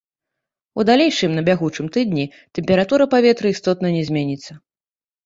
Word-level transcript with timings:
У 0.79 0.85
далейшым 0.89 1.35
на 1.39 1.43
бягучым 1.49 1.85
тыдні 1.97 2.25
тэмпература 2.61 3.07
паветра 3.13 3.47
істотна 3.55 3.93
не 3.97 4.01
зменіцца. 4.09 4.51